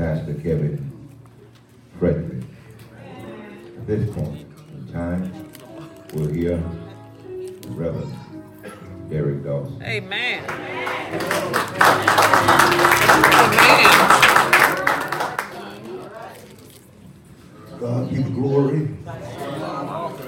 Pastor 0.00 0.32
Kevin 0.32 0.90
Frederick. 1.98 2.42
At 3.76 3.86
this 3.86 4.08
point 4.14 4.46
in 4.72 4.90
time, 4.90 5.52
we'll 6.14 6.32
hear 6.32 6.56
Reverend 7.68 8.16
Derek 9.10 9.44
Dawson. 9.44 9.82
Amen. 9.82 10.42
God 17.78 18.08
be 18.08 18.22
the 18.22 18.30
glory. 18.30 18.88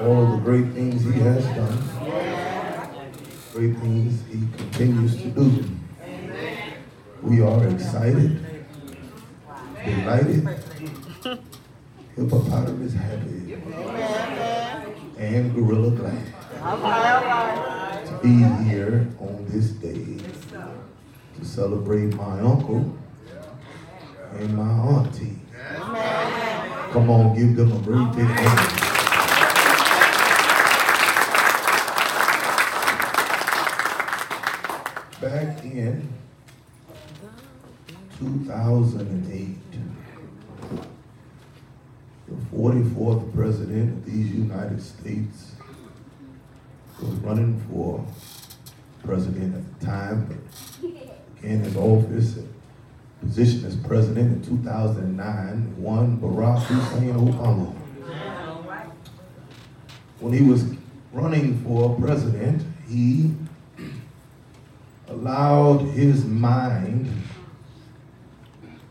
All 0.03 0.37
the 0.37 0.41
great 0.45 0.71
things 0.75 1.03
he 1.03 1.13
has 1.21 1.45
done. 1.47 1.79
Great 3.55 3.79
things 3.79 4.23
he 4.31 4.47
continues 4.59 5.17
to 5.17 5.31
do. 5.31 5.65
We 7.23 7.41
are 7.41 7.67
excited, 7.69 8.42
hippopotamus 12.17 12.93
happy, 12.93 13.55
and 15.19 15.55
gorilla 15.55 15.91
glad 15.91 16.33
to 18.07 18.19
be 18.23 18.43
here 18.65 19.09
on 19.19 19.47
this 19.49 19.71
day. 19.71 20.19
To 21.39 21.45
celebrate 21.45 22.15
my 22.15 22.41
uncle. 22.41 22.97
And 24.39 24.57
my 24.57 24.63
auntie. 24.63 25.39
Come 26.93 27.11
on, 27.11 27.35
give 27.35 27.57
them 27.57 27.73
a 27.73 27.79
great 27.81 28.13
big 28.17 28.27
hand. 28.27 28.81
Back 35.21 35.65
in 35.65 36.09
2008, 38.19 39.57
the 42.73 42.91
44th 42.91 43.35
president 43.35 43.99
of 43.99 44.05
these 44.07 44.33
United 44.33 44.81
States 44.83 45.53
was 47.01 47.11
running 47.17 47.61
for 47.71 48.05
president 49.05 49.55
at 49.55 49.81
the 49.81 49.87
time, 49.87 50.41
began 50.81 51.61
his 51.61 51.77
office 51.77 52.37
and 52.37 52.55
position 53.21 53.65
as 53.65 53.77
president 53.77 54.47
in 54.47 54.59
2009, 54.59 55.75
won 55.77 56.19
Barack 56.19 56.63
Hussein 56.63 57.15
Obama. 57.15 57.73
When 60.21 60.33
he 60.33 60.43
was 60.43 60.65
running 61.13 61.63
for 61.65 61.97
president, 62.01 62.63
he 62.89 63.33
allowed 65.09 65.79
his 65.91 66.25
mind 66.25 67.07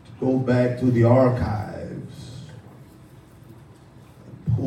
to 0.04 0.10
go 0.20 0.38
back 0.38 0.78
to 0.80 0.90
the 0.90 1.04
archives, 1.04 1.61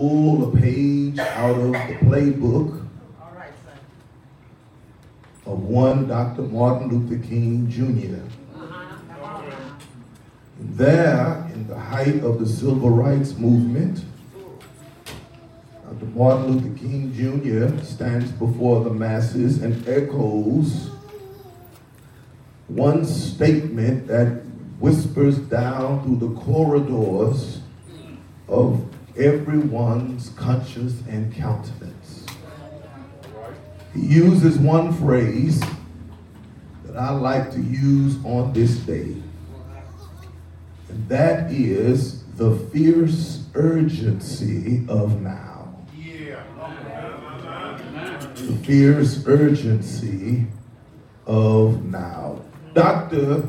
pull 0.07 0.49
a 0.49 0.61
page 0.61 1.17
out 1.17 1.57
of 1.59 1.71
the 1.71 1.95
playbook 2.03 2.85
of 5.47 5.63
one 5.63 6.07
Dr. 6.07 6.43
Martin 6.43 6.89
Luther 6.89 7.27
King 7.27 7.67
Jr. 7.67 8.21
There, 10.59 11.49
in 11.53 11.67
the 11.67 11.79
height 11.79 12.23
of 12.23 12.39
the 12.39 12.45
civil 12.45 12.91
rights 12.91 13.33
movement, 13.33 14.05
Dr. 15.05 16.05
Martin 16.13 16.51
Luther 16.51 16.79
King 16.79 17.11
Jr. 17.11 17.83
stands 17.83 18.31
before 18.33 18.83
the 18.83 18.91
masses 18.91 19.63
and 19.63 19.87
echoes 19.87 20.91
one 22.67 23.05
statement 23.05 24.05
that 24.07 24.43
whispers 24.79 25.39
down 25.39 26.03
through 26.03 26.27
the 26.27 26.39
corridors 26.41 27.61
of 28.47 28.94
everyone's 29.17 30.29
conscience 30.29 31.01
and 31.07 31.33
countenance. 31.33 32.25
He 33.93 34.01
uses 34.01 34.57
one 34.57 34.93
phrase 34.93 35.63
that 36.83 36.97
I 36.97 37.11
like 37.11 37.51
to 37.53 37.61
use 37.61 38.17
on 38.25 38.51
this 38.53 38.75
day, 38.77 39.15
and 40.89 41.09
that 41.09 41.51
is 41.51 42.23
the 42.35 42.57
fierce 42.73 43.45
urgency 43.53 44.83
of 44.89 45.21
now. 45.21 45.73
The 48.35 48.55
fierce 48.63 49.25
urgency 49.25 50.45
of 51.25 51.85
now. 51.85 52.41
Dr. 52.73 53.47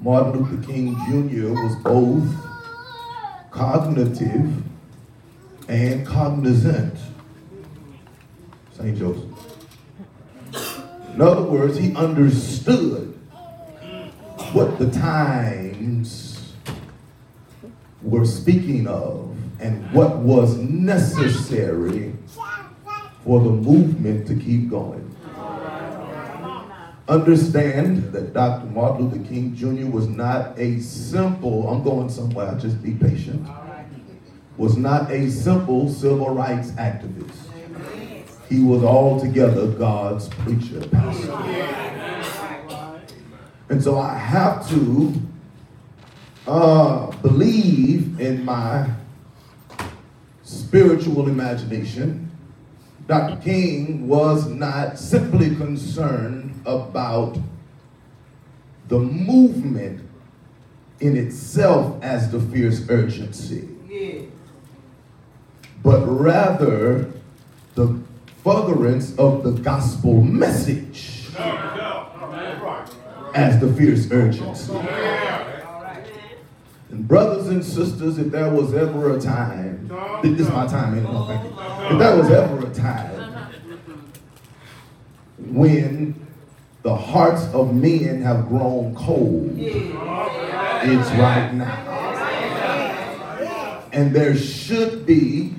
Martin 0.00 0.44
Luther 0.44 0.66
King 0.66 0.94
Jr. 1.06 1.52
was 1.52 1.74
both 1.82 2.28
cognitive 3.50 4.62
and 5.72 6.06
cognizant. 6.06 6.98
St. 8.76 8.98
Joseph. 8.98 9.30
In 11.14 11.20
other 11.22 11.42
words, 11.42 11.78
he 11.78 11.94
understood 11.94 13.18
what 14.52 14.78
the 14.78 14.90
times 14.90 16.52
were 18.02 18.26
speaking 18.26 18.86
of 18.86 19.34
and 19.60 19.90
what 19.92 20.18
was 20.18 20.58
necessary 20.58 22.14
for 23.24 23.40
the 23.40 23.50
movement 23.50 24.26
to 24.26 24.34
keep 24.36 24.68
going. 24.68 25.08
Understand 27.08 28.12
that 28.12 28.34
Dr. 28.34 28.66
Martin 28.66 29.08
Luther 29.08 29.26
King 29.26 29.54
Jr. 29.54 29.86
was 29.86 30.06
not 30.06 30.58
a 30.58 30.80
simple, 30.80 31.68
I'm 31.68 31.82
going 31.82 32.10
somewhere, 32.10 32.54
just 32.58 32.82
be 32.82 32.92
patient, 32.92 33.46
was 34.62 34.76
not 34.76 35.10
a 35.10 35.28
simple 35.28 35.88
civil 35.88 36.30
rights 36.30 36.70
activist. 36.72 37.34
He 38.48 38.62
was 38.62 38.84
altogether 38.84 39.66
God's 39.66 40.28
preacher, 40.28 40.86
pastor. 40.86 41.32
And 43.68 43.82
so 43.82 43.98
I 43.98 44.16
have 44.16 44.68
to 44.68 45.20
uh, 46.46 47.10
believe 47.22 48.20
in 48.20 48.44
my 48.44 48.88
spiritual 50.44 51.28
imagination. 51.28 52.30
Dr. 53.08 53.42
King 53.42 54.06
was 54.06 54.46
not 54.46 54.96
simply 54.96 55.56
concerned 55.56 56.54
about 56.64 57.36
the 58.86 59.00
movement 59.00 60.08
in 61.00 61.16
itself 61.16 62.00
as 62.00 62.30
the 62.30 62.38
fierce 62.38 62.88
urgency, 62.88 63.68
but 65.82 66.04
rather 66.06 67.10
the 67.74 67.98
furtherance 68.44 69.16
of 69.18 69.42
the 69.42 69.52
gospel 69.52 70.22
message 70.22 71.28
as 73.34 73.58
the 73.60 73.72
fierce 73.76 74.10
urgency. 74.10 74.72
And 76.90 77.08
brothers 77.08 77.48
and 77.48 77.64
sisters, 77.64 78.18
if 78.18 78.30
there 78.30 78.50
was 78.50 78.74
ever 78.74 79.16
a 79.16 79.20
time, 79.20 79.88
this 80.22 80.40
is 80.40 80.48
my 80.50 80.66
time, 80.66 80.98
ain't? 80.98 81.06
Thank 81.06 81.44
you. 81.44 81.50
If 81.90 81.98
there 81.98 82.16
was 82.16 82.30
ever 82.30 82.66
a 82.66 82.74
time 82.74 83.22
when 85.38 86.26
the 86.82 86.94
hearts 86.94 87.46
of 87.54 87.74
men 87.74 88.22
have 88.22 88.48
grown 88.48 88.94
cold, 88.94 89.54
it's 89.56 91.10
right 91.12 91.52
now. 91.54 91.88
And 93.92 94.14
there 94.14 94.36
should 94.36 95.06
be 95.06 95.54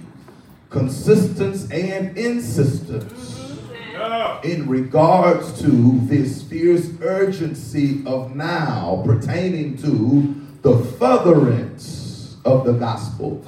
consistence 0.73 1.69
and 1.69 2.17
insistence 2.17 3.39
in 4.43 4.67
regards 4.67 5.61
to 5.61 5.99
this 6.07 6.41
fierce 6.43 6.89
urgency 7.01 8.03
of 8.07 8.35
now 8.35 9.01
pertaining 9.05 9.77
to 9.77 10.35
the 10.63 10.77
furtherance 10.97 12.37
of 12.43 12.65
the 12.65 12.73
gospel. 12.73 13.41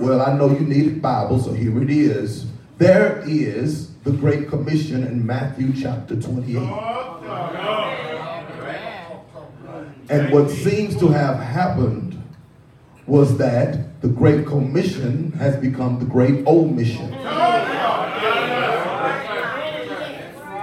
Well, 0.00 0.20
I 0.20 0.36
know 0.36 0.50
you 0.50 0.66
need 0.66 0.88
a 0.88 0.96
Bible, 0.96 1.38
so 1.38 1.52
here 1.52 1.80
it 1.80 1.90
is. 1.90 2.46
There 2.76 3.22
is 3.24 3.94
the 3.98 4.10
Great 4.10 4.48
Commission 4.48 5.06
in 5.06 5.24
Matthew 5.24 5.72
chapter 5.80 6.20
28. 6.20 6.56
And 10.10 10.32
what 10.32 10.50
seems 10.50 10.96
to 10.98 11.08
have 11.08 11.38
happened 11.38 12.11
was 13.06 13.36
that 13.38 14.00
the 14.00 14.08
Great 14.08 14.46
Commission 14.46 15.32
has 15.32 15.56
become 15.56 15.98
the 15.98 16.04
Great 16.04 16.46
Omission. 16.46 17.10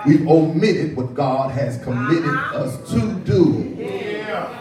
We've 0.05 0.27
omitted 0.27 0.95
what 0.95 1.13
God 1.13 1.51
has 1.51 1.77
committed 1.83 2.35
us 2.53 2.89
to 2.91 3.13
do. 3.25 3.75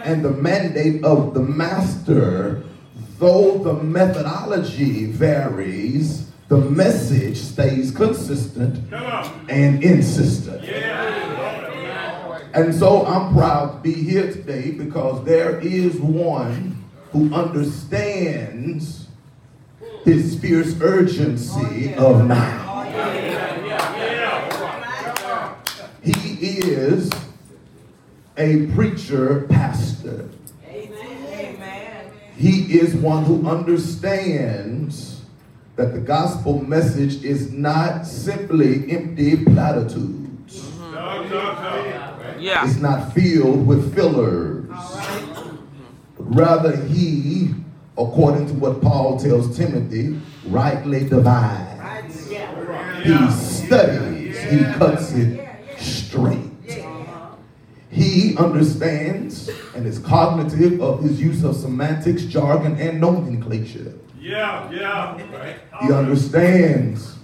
And 0.05 0.25
the 0.25 0.33
mandate 0.33 1.05
of 1.05 1.35
the 1.35 1.41
master, 1.41 2.65
though 3.19 3.59
the 3.59 3.75
methodology 3.75 5.07
varies, 5.07 6.31
the 6.49 6.57
message 6.57 7.37
stays 7.37 7.91
consistent 7.91 8.93
and 9.49 9.85
insistent. 9.85 10.65
And 12.55 12.75
so 12.75 13.07
I'm 13.07 13.35
proud 13.35 13.77
to 13.77 13.81
be 13.83 13.93
here 13.93 14.33
today 14.33 14.71
because 14.73 15.25
there 15.25 15.61
is 15.61 16.01
one 16.01 16.83
who 17.11 17.33
understands 17.33 19.07
his 20.05 20.39
fierce 20.41 20.75
urgency 20.81 21.95
oh, 21.97 22.15
of 22.15 22.27
now. 22.27 22.65
Oh, 22.67 22.79
he 26.03 26.59
is 26.59 27.11
a 28.37 28.67
preacher 28.69 29.47
pastor. 29.49 30.29
He 32.37 32.79
is 32.79 32.95
one 32.95 33.25
who 33.25 33.49
understands 33.49 35.23
that 35.75 35.93
the 35.93 35.99
gospel 35.99 36.63
message 36.63 37.25
is 37.25 37.53
not 37.53 38.07
simply 38.07 38.91
empty 38.93 39.45
platitudes. 39.45 40.71
Yeah. 42.39 42.65
It's 42.65 42.77
not 42.77 43.13
filled 43.13 43.67
with 43.67 43.93
fillers. 43.93 44.69
Rather, 46.29 46.77
he, 46.87 47.55
according 47.97 48.47
to 48.49 48.53
what 48.55 48.83
Paul 48.83 49.19
tells 49.19 49.57
Timothy, 49.57 50.21
rightly 50.47 51.09
divides. 51.09 52.29
He 53.03 53.31
studies, 53.31 54.39
he 54.43 54.59
cuts 54.75 55.13
it 55.13 55.49
straight. 55.79 56.39
He 57.91 58.37
understands 58.37 59.49
and 59.75 59.87
is 59.87 59.99
cognitive 59.99 60.83
of 60.83 61.03
his 61.03 61.19
use 61.19 61.43
of 61.43 61.57
semantics, 61.57 62.25
jargon, 62.25 62.79
and 62.79 63.01
nomenclature. 63.01 63.95
Yeah, 64.21 64.71
yeah. 64.71 65.13
Right. 65.35 65.57
He 65.81 65.93
understands 65.93 67.17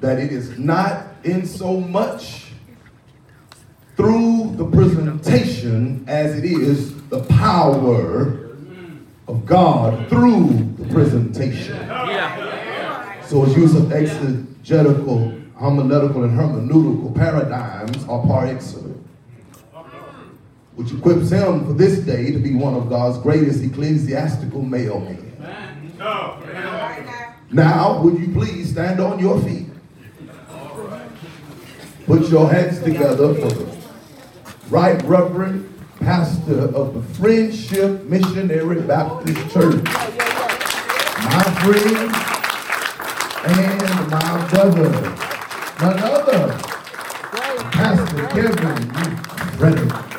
that 0.00 0.18
it 0.18 0.30
is 0.30 0.58
not 0.58 1.06
in 1.24 1.46
so 1.46 1.80
much 1.80 2.52
through 3.96 4.54
the 4.56 4.66
presentation 4.66 6.04
as 6.06 6.36
it 6.36 6.44
is 6.44 7.02
the 7.08 7.22
power 7.24 8.41
of 9.32 9.46
God 9.46 10.08
through 10.08 10.74
the 10.78 10.92
presentation. 10.92 11.76
Yeah. 11.76 13.22
So 13.26 13.42
his 13.42 13.56
use 13.56 13.74
of 13.74 13.92
exegetical, 13.92 15.32
homiletical, 15.56 16.24
and 16.24 16.38
hermeneutical 16.38 17.14
paradigms 17.14 18.04
are 18.04 18.22
par 18.26 18.46
excellence 18.46 18.92
which 20.74 20.92
equips 20.92 21.30
him 21.30 21.66
for 21.66 21.74
this 21.74 21.98
day 22.00 22.32
to 22.32 22.38
be 22.38 22.54
one 22.54 22.74
of 22.74 22.88
God's 22.88 23.18
greatest 23.18 23.62
ecclesiastical 23.62 24.62
male 24.62 25.00
mailmen. 25.00 25.28
Now, 27.50 28.00
would 28.00 28.18
you 28.18 28.32
please 28.32 28.70
stand 28.70 28.98
on 28.98 29.18
your 29.18 29.40
feet? 29.42 29.66
Put 32.06 32.28
your 32.30 32.50
hands 32.50 32.82
together 32.82 33.34
for 33.34 33.48
the 33.48 33.76
Right 34.70 35.00
Reverend 35.02 35.71
Pastor 36.04 36.74
of 36.74 36.94
the 36.94 37.02
Friendship 37.14 38.02
Missionary 38.06 38.80
Baptist 38.82 39.38
Church. 39.52 39.84
My 41.24 41.42
friend 41.62 42.12
and 43.46 44.10
my 44.10 44.48
brother, 44.50 44.90
none 45.80 45.98
other, 46.00 46.58
Pastor 47.70 48.26
Kevin 48.26 48.90
Frederick. 49.56 50.12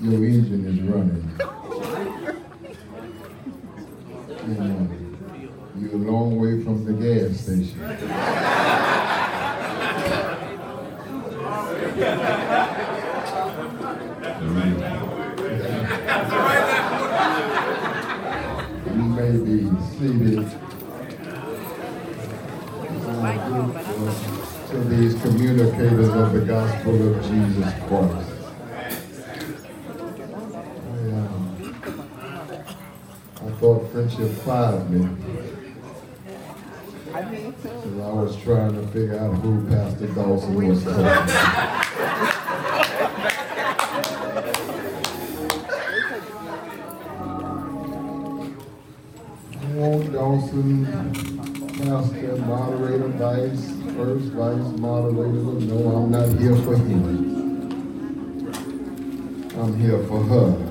Your 0.00 0.24
engine 0.24 0.66
is 0.66 0.80
running. 0.82 1.30
You 4.46 4.54
know, 4.54 4.88
you're 5.78 5.92
a 5.92 6.10
long 6.10 6.40
way 6.40 6.62
from 6.64 6.84
the 6.84 6.92
gas 6.92 7.40
station. 7.40 7.78
you 18.94 19.02
may 19.14 19.32
be 19.38 19.56
seated 19.98 20.50
to 24.70 24.78
these 24.84 25.14
communicators 25.58 26.08
of 26.10 26.32
the 26.32 26.40
gospel 26.42 27.14
of 27.14 27.22
Jesus 27.24 27.72
Christ. 27.88 28.30
I 33.34 33.50
thought 33.58 33.90
friendship 33.90 34.30
fired 34.42 34.90
me. 34.90 35.08
Because 37.06 37.98
I 37.98 38.12
was 38.12 38.36
trying 38.42 38.74
to 38.74 38.86
figure 38.88 39.18
out 39.18 39.34
who 39.38 39.68
Pastor 39.68 40.06
Dawson 40.06 40.68
was 40.68 40.84
talking 40.84 42.18
want 49.78 50.12
Dawson, 50.12 50.86
Pastor, 51.78 52.36
moderator, 52.36 53.08
vice, 53.08 53.77
first 53.98 54.26
vice 54.26 54.78
moderator. 54.78 55.58
No, 55.66 55.96
I'm 55.96 56.10
not 56.12 56.28
here 56.38 56.54
for 56.62 56.76
him. 56.76 57.02
I'm 59.60 59.76
here 59.80 59.98
for 60.04 60.22
her. 60.22 60.64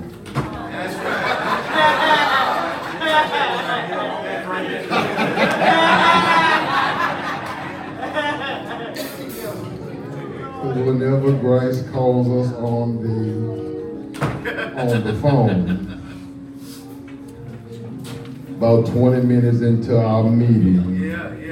whenever 10.85 11.31
Grace 11.33 11.81
calls 11.91 12.27
us 12.29 12.53
on 12.53 13.01
the 13.03 13.17
on 14.79 15.03
the 15.03 15.13
phone, 15.21 15.59
about 18.55 18.85
20 18.87 19.21
minutes 19.25 19.59
into 19.59 19.99
our 19.99 20.23
meeting, 20.23 20.95
yeah, 20.95 21.33
yeah. 21.35 21.46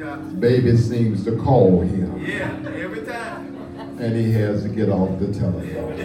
Baby 0.00 0.78
seems 0.78 1.24
to 1.24 1.36
call 1.36 1.82
him. 1.82 2.24
Yeah, 2.24 2.56
every 2.74 3.02
time. 3.02 3.56
And 3.98 4.16
he 4.16 4.32
has 4.32 4.62
to 4.62 4.70
get 4.70 4.88
off 4.88 5.18
the 5.18 5.26
telephone. 5.30 5.98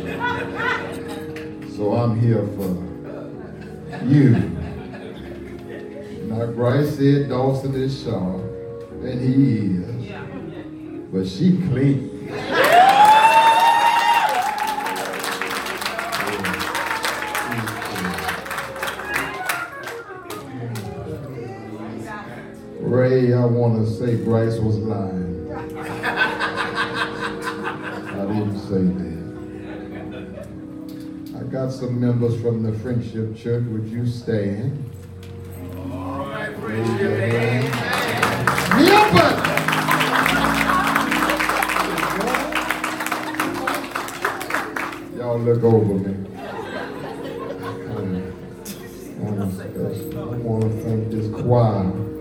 so 1.77 1.93
I'm 1.93 2.19
here 2.19 2.45
for 2.57 2.75
you. 4.05 4.31
Now, 6.27 6.47
Bryce 6.47 6.97
said 6.97 7.29
Dawson 7.29 7.73
is 7.75 8.03
sharp, 8.03 8.41
and 9.01 9.21
he 9.21 9.77
is. 9.77 10.11
But 11.13 11.25
she 11.25 11.55
clean. 11.69 12.14
Ray, 23.25 23.34
I 23.34 23.46
want 23.46 23.84
to 23.84 23.91
say 23.91 24.17
Bryce 24.17 24.60
was 24.60 24.77
lying. 24.77 25.51
I 25.55 25.62
didn't 28.27 28.60
say 28.60 28.84
that. 31.34 31.39
I 31.39 31.44
got 31.44 31.72
some 31.72 32.00
members 32.00 32.39
from 32.41 32.62
the 32.62 32.72
Friendship 32.79 33.36
Church. 33.36 33.63
Would 33.65 33.88
you 33.88 34.05
stand? 34.05 34.91
All 35.91 36.27
right, 36.27 36.55
Friendship. 36.58 37.74
Y'all 45.17 45.39
look 45.39 45.63
over 45.63 45.94
me. 45.96 46.15
I 49.17 50.38
want 50.38 50.62
to 50.62 50.70
thank 50.84 51.10
this 51.10 51.27
choir 51.41 52.14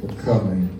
for 0.00 0.08
coming. 0.22 0.76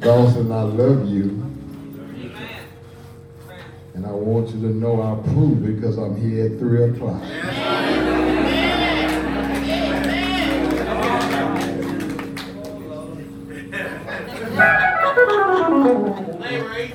Dawson, 0.00 0.52
I 0.52 0.62
love 0.62 1.08
you. 1.08 1.42
And 3.94 4.04
I 4.04 4.10
want 4.10 4.48
you 4.50 4.60
to 4.60 4.68
know 4.68 5.00
I 5.00 5.12
approve 5.18 5.64
because 5.64 5.96
I'm 5.96 6.16
here 6.20 6.46
at 6.46 6.58
3 6.58 6.84
o'clock. 6.90 7.22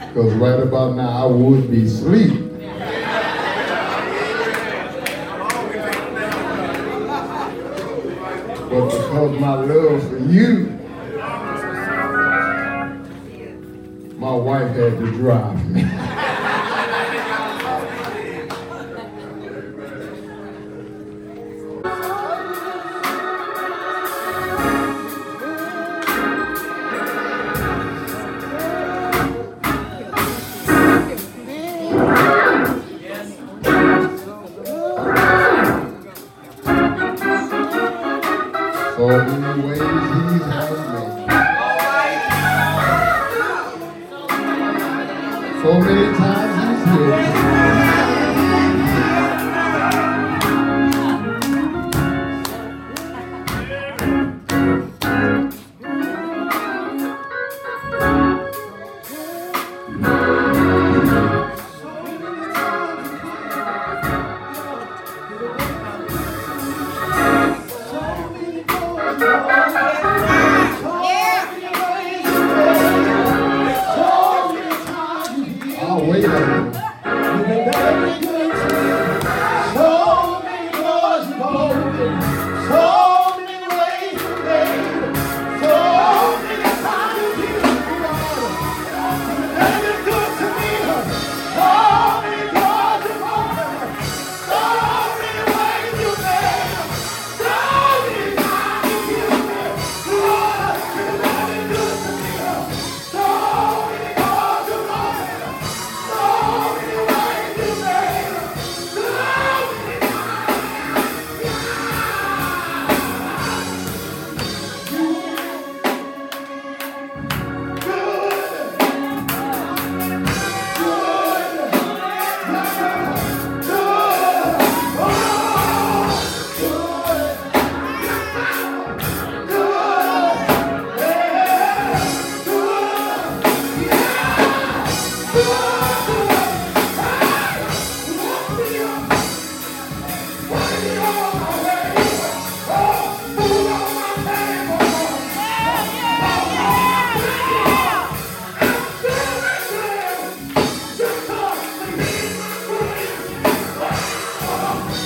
Because 0.08 0.34
right 0.34 0.60
about 0.60 0.96
now 0.96 1.24
I 1.24 1.25
would 1.25 1.72
be 1.72 1.86
asleep. 1.86 2.50
Because 9.21 9.39
my 9.39 9.53
love 9.53 10.09
for 10.09 10.17
you, 10.17 10.65
my 14.17 14.33
wife 14.33 14.75
had 14.75 14.97
to 14.97 15.11
drive 15.11 15.69
me. 15.69 16.00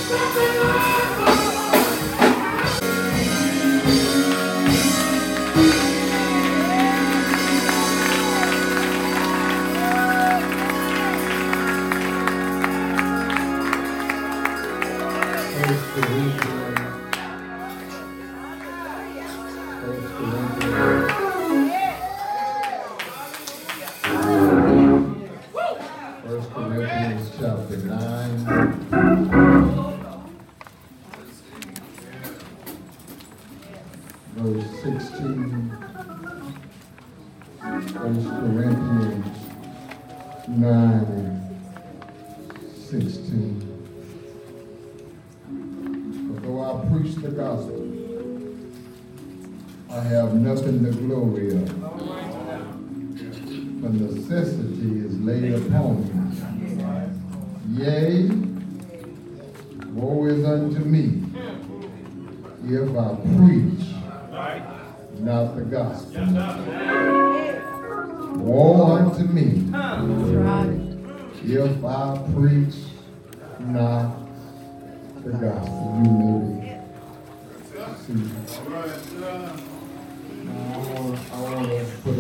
First 0.08 0.65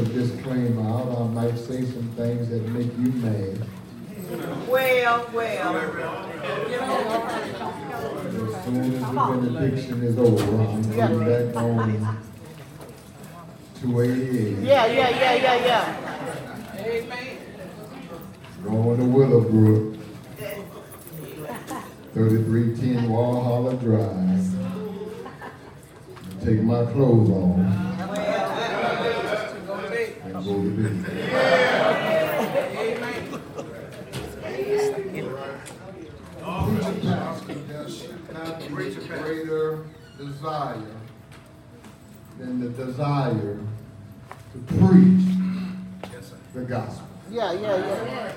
a 0.05 0.09
disclaimer 0.13 0.81
out. 0.81 1.17
I 1.17 1.23
might 1.27 1.57
say 1.57 1.83
some 1.83 2.09
things 2.15 2.49
that 2.49 2.67
make 2.69 2.91
you 2.97 3.11
mad. 3.21 3.67
Well, 4.67 5.29
well. 5.33 5.75
As 8.55 8.65
soon 8.65 8.93
as 8.93 8.99
the 9.01 9.07
benediction 9.15 10.03
is 10.03 10.17
over, 10.17 10.43
I'm 10.43 10.81
going 10.95 11.19
back 11.25 11.55
home 11.55 11.79
on 11.79 12.17
two 13.79 14.01
eighty-eight. 14.01 14.57
Yeah, 14.59 14.85
yeah, 14.87 15.09
yeah, 15.09 15.33
yeah, 15.35 15.65
yeah. 15.65 15.85
Amen. 16.79 17.37
Going 18.63 18.97
to 18.97 19.05
Willowbrook. 19.05 19.95
Thirty-three 22.13 22.75
ten 22.77 23.09
Walhalla 23.09 23.79
Drive. 23.79 24.23
Take 26.43 26.61
my 26.61 26.85
clothes 26.91 27.29
off 27.29 27.94
and 30.47 30.75
go 30.75 30.83
to 30.85 31.03
bed. 31.03 32.45
Preacher 36.41 37.01
pastor, 37.01 37.53
there's 37.53 38.07
not 38.31 38.61
a 38.61 38.67
greater 38.69 39.85
desire 40.17 40.81
than 42.37 42.59
the 42.59 42.69
desire 42.69 43.59
to 44.53 44.59
preach 44.77 45.25
the 46.53 46.61
gospel. 46.61 47.07
Yeah, 47.31 47.53
yeah, 47.53 47.77
yeah. 47.77 48.31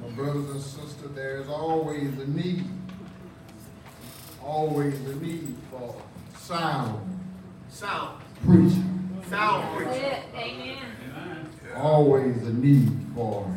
My 0.00 0.08
brothers 0.10 0.50
and 0.50 0.60
sisters, 0.60 1.10
there's 1.14 1.48
always 1.48 2.18
a 2.18 2.26
need, 2.26 2.64
always 4.42 4.94
a 5.00 5.16
need 5.16 5.54
for 5.70 5.94
sound 6.36 7.00
Sound. 7.70 8.20
preaching, 8.44 8.70
Sound 8.70 8.72
preaching. 8.72 8.72
Amen. 8.72 8.85
Always 11.74 12.36
a 12.46 12.52
need 12.52 12.90
for 13.14 13.50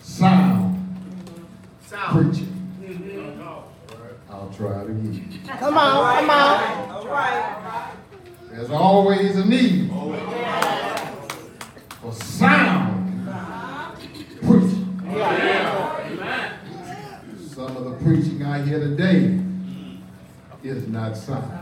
sound 0.00 0.76
Sound. 1.82 2.30
preaching. 2.30 2.54
Mm-hmm. 2.80 4.32
I'll 4.32 4.50
try 4.56 4.82
it 4.82 4.90
again. 4.90 5.40
Come 5.58 5.76
on, 5.78 6.16
come 6.16 6.30
on. 6.30 7.96
There's 8.50 8.70
always 8.70 9.36
a 9.36 9.44
need 9.44 9.90
for 9.90 10.16
sound 12.12 13.28
preaching. 14.42 15.00
Some 17.48 17.76
of 17.76 17.84
the 17.84 17.92
preaching 18.02 18.42
I 18.44 18.62
hear 18.62 18.78
today 18.80 19.38
is 20.62 20.86
not 20.88 21.16
sound. 21.16 21.52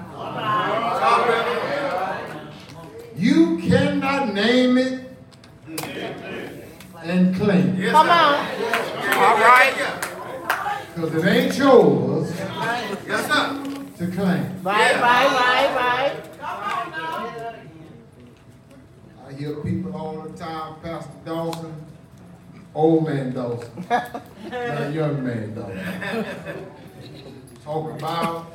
You 3.16 3.58
cannot 3.58 4.34
name 4.34 4.76
it 4.78 5.00
and 7.02 7.34
claim 7.36 7.80
it. 7.80 7.90
Come 7.90 8.08
on. 8.10 8.34
All 9.16 9.38
right. 9.38 9.74
Because 10.94 11.14
it 11.14 11.26
ain't 11.26 11.56
yours 11.58 12.30
Yes, 13.06 13.26
sir. 13.26 14.04
to 14.06 14.12
claim. 14.12 14.62
Right, 14.62 15.00
right, 15.00 15.30
right, 15.30 15.70
right. 15.76 16.12
I 19.26 19.32
hear 19.32 19.54
people 19.56 19.96
all 19.96 20.22
the 20.22 20.36
time, 20.38 20.74
Pastor 20.82 21.10
Dawson, 21.24 21.74
old 22.74 23.04
man 23.06 23.32
Dawson, 23.34 23.70
not 23.90 24.92
young 24.92 25.24
man 25.24 25.54
Dawson, 25.54 26.26
talk 27.64 27.98
about 28.00 28.46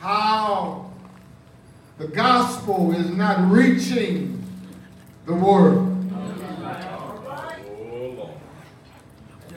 how 0.00 0.90
the 1.98 2.06
gospel 2.06 2.94
is 2.94 3.10
not 3.10 3.50
reaching 3.50 4.40
the 5.26 5.34
world. 5.34 5.94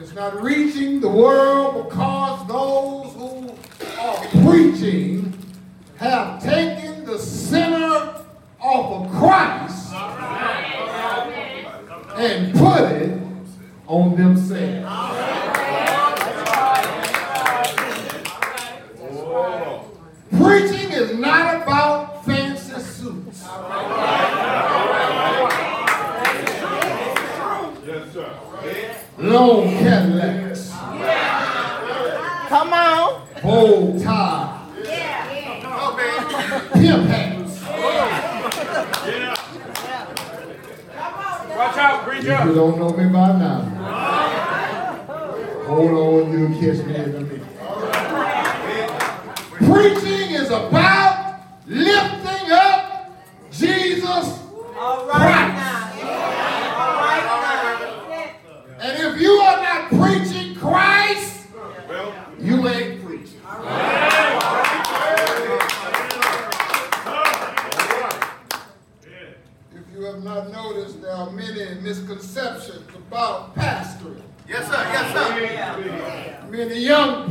It's 0.00 0.12
not 0.12 0.42
reaching 0.42 1.00
the 1.00 1.08
world 1.08 1.88
because 1.88 2.48
those 2.48 3.14
who 3.14 3.54
are 4.00 4.16
preaching 4.44 5.32
have 5.98 6.42
taken 6.42 7.04
the 7.04 7.16
sinner 7.18 8.24
off 8.60 9.06
of 9.06 9.10
Christ 9.12 9.92
and 12.16 12.52
put 12.54 12.82
it 12.90 13.20
on 13.86 14.16
themselves. 14.16 15.41
Long 29.32 29.64
Cadillacs, 29.78 30.70
Come 32.48 32.72
on. 32.72 33.22
bow 33.42 33.98
tie, 34.02 34.58
Oh, 35.64 35.96
man. 35.96 36.22
pimp 36.72 37.06
hats. 37.08 37.54
Watch 41.56 41.76
out, 41.78 42.02
preacher. 42.06 42.32
If 42.32 42.44
you 42.46 42.54
don't 42.54 42.78
know 42.78 42.90
me 42.90 43.04
by 43.10 43.32
now, 43.38 43.60
hold 45.66 45.90
on, 45.92 46.32
you'll 46.32 46.54
catch 46.60 46.84
me 46.86 46.94
in 46.94 47.00
a 47.02 47.20
minute. 47.20 47.42
Preaching 49.56 50.30
is 50.34 50.50
about 50.50 51.40
lifting 51.66 52.21
young 76.82 77.21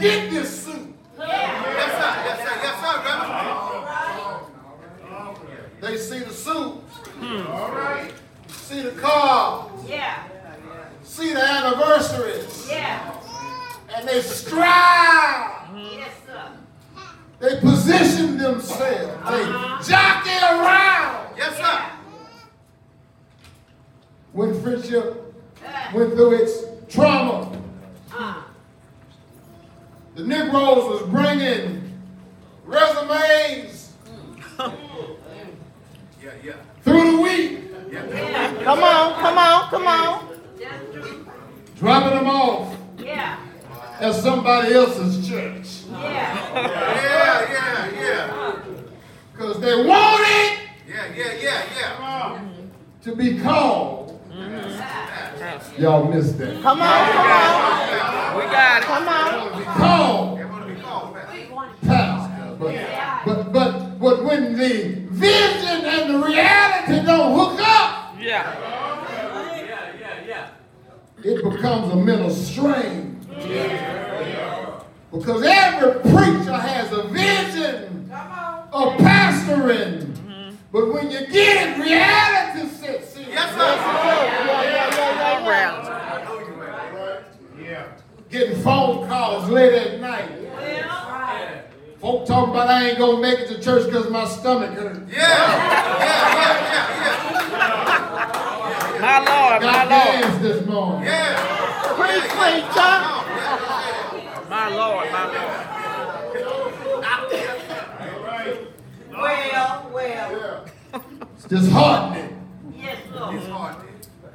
get 0.00 0.30
this 0.30 0.64
suit. 0.64 0.94
Yes, 1.18 1.26
sir. 1.28 2.12
Yes, 2.24 2.38
sir. 2.38 2.54
Yes, 2.62 2.76
sir, 2.80 2.94
Reverend. 3.04 4.46
They 5.80 5.96
see 5.98 6.18
the 6.20 6.32
suit, 6.32 6.54
All 7.48 7.70
right. 7.72 8.12
see 8.48 8.80
the 8.82 8.90
car, 8.92 9.70
Yeah, 9.86 10.22
see 11.04 11.32
the 11.34 11.42
anniversaries, 11.42 12.66
yeah. 12.68 13.12
and 13.94 14.08
they 14.08 14.20
strive. 14.22 15.68
Yes, 15.76 16.10
sir. 16.26 16.50
They 17.38 17.60
position 17.60 18.38
themselves. 18.38 19.30
They 19.30 19.44
jockey 19.92 20.38
around. 20.42 21.36
Yes, 21.36 21.56
sir. 21.56 21.82
When 24.32 24.60
friendship 24.62 25.34
went 25.94 26.14
through 26.14 26.42
its 26.42 26.52
trauma, 26.88 27.45
the 30.16 30.24
Negroes 30.24 30.84
was 30.88 31.02
bringing 31.10 31.92
resumes 32.64 33.92
Yeah, 34.58 34.72
yeah. 36.42 36.52
through 36.82 37.16
the 37.16 37.22
week, 37.22 37.60
Yeah, 37.92 38.54
Come 38.64 38.82
on, 38.82 39.12
come 39.20 39.38
on, 39.38 39.70
come 39.70 39.86
on. 39.86 40.28
dropping 41.78 42.14
them 42.18 42.26
off 42.26 42.74
Yeah, 42.98 43.38
at 44.00 44.14
somebody 44.14 44.72
else's 44.74 45.28
church 45.28 45.84
yeah. 45.90 46.54
yeah, 46.54 47.52
yeah, 47.52 48.00
yeah. 48.00 48.56
because 49.32 49.60
they 49.60 49.76
wanted 49.84 50.58
Yeah, 50.88 51.14
yeah, 51.14 51.32
yeah, 51.40 51.62
yeah. 51.78 52.40
to 53.02 53.14
be 53.14 53.38
called. 53.38 54.05
Mm-hmm. 54.36 55.82
Y'all 55.82 56.04
missed 56.12 56.38
that. 56.38 56.62
Come 56.62 56.82
on, 56.82 57.12
come 57.12 57.26
on. 57.26 58.36
We 58.36 58.42
got 58.52 58.82
it. 58.82 58.84
Come 58.86 59.08
on. 59.08 59.52
To 59.52 59.58
be 59.58 59.64
called 59.64 60.38
They 60.38 60.44
want 60.44 60.68
to 60.68 60.74
be 60.74 60.80
called 60.82 61.14
back. 61.14 61.28
pastor. 61.82 62.56
But, 62.58 62.74
but, 63.24 63.52
but, 63.52 63.98
but 63.98 64.24
when 64.24 64.56
the 64.58 64.94
vision 65.10 65.84
and 65.86 66.14
the 66.14 66.18
reality 66.26 67.06
don't 67.06 67.34
hook 67.38 67.60
up, 67.60 68.14
Yeah. 68.20 68.52
it 71.24 71.42
becomes 71.42 71.92
a 71.92 71.96
mental 71.96 72.30
strain. 72.30 73.18
Because 75.12 75.42
every 75.46 76.00
preacher 76.12 76.52
has 76.56 76.92
a 76.92 77.04
vision 77.08 78.10
of 78.12 78.92
pastoring. 78.98 80.02
Mm-hmm. 80.12 80.54
But 80.72 80.92
when 80.92 81.10
you 81.10 81.26
get 81.28 81.68
it, 81.78 81.78
reality 81.82 82.68
sets 82.68 83.16
in. 83.16 83.28
Yes, 83.30 83.50
sir. 83.52 83.56
Yeah, 83.56 84.62
yeah, 84.62 84.90
yeah, 84.94 85.44
yeah, 87.58 87.70
yeah. 87.70 87.86
Getting 88.30 88.62
phone 89.46 89.54
late 89.54 89.72
at 89.74 90.00
night. 90.00 90.30
Folk 92.00 92.26
talking 92.26 92.50
about 92.50 92.68
I 92.68 92.88
ain't 92.90 92.98
gonna 92.98 93.20
make 93.20 93.38
it 93.40 93.48
to 93.48 93.60
church 93.62 93.86
because 93.86 94.10
my 94.10 94.26
stomach 94.26 94.72
hurt. 94.72 95.08
Yeah, 95.08 95.16
yeah, 95.18 95.98
yeah, 95.98 96.34
yeah, 96.34 97.00
yeah. 97.50 97.86
My 99.00 99.18
Lord, 99.18 99.62
my 99.62 99.72
Got 99.72 99.90
Lord. 99.90 100.22
gas 100.22 100.38
this 100.42 100.66
morning. 100.66 101.04
Yeah. 101.04 101.94
Preach, 101.96 102.28
preacher. 102.30 102.96
My 104.50 104.68
Lord, 104.68 105.10
my 105.10 105.24
Lord. 105.26 105.66
Well, 109.10 109.90
well. 109.92 110.64
It's 111.34 111.44
disheartening. 111.44 112.30
Yes, 112.76 112.98
Lord. 113.14 113.34
It's 113.36 113.46
hard. 113.48 113.76